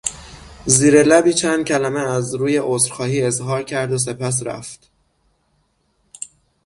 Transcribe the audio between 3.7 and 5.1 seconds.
و سپس رفت.